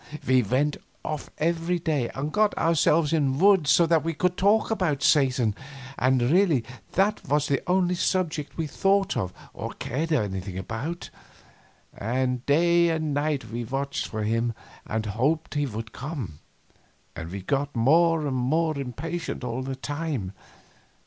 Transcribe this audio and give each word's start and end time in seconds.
We 0.25 0.41
went 0.41 0.77
off 1.05 1.29
every 1.37 1.77
day 1.77 2.09
and 2.15 2.33
got 2.33 2.53
to 2.53 2.59
ourselves 2.59 3.13
in 3.13 3.33
the 3.33 3.37
woods 3.37 3.69
so 3.69 3.85
that 3.85 4.03
we 4.03 4.15
could 4.15 4.35
talk 4.35 4.71
about 4.71 5.03
Satan, 5.03 5.53
and 5.99 6.23
really 6.23 6.63
that 6.93 7.23
was 7.27 7.45
the 7.47 7.61
only 7.67 7.93
subject 7.93 8.57
we 8.57 8.65
thought 8.65 9.15
of 9.15 9.31
or 9.53 9.73
cared 9.73 10.11
anything 10.11 10.57
about; 10.57 11.11
and 11.95 12.43
day 12.47 12.89
and 12.89 13.13
night 13.13 13.51
we 13.51 13.63
watched 13.63 14.07
for 14.07 14.23
him 14.23 14.53
and 14.87 15.05
hoped 15.05 15.53
he 15.53 15.67
would 15.67 15.91
come, 15.91 16.39
and 17.15 17.29
we 17.29 17.43
got 17.43 17.75
more 17.75 18.25
and 18.25 18.37
more 18.37 18.75
impatient 18.79 19.43
all 19.43 19.61
the 19.61 19.75
time. 19.75 20.31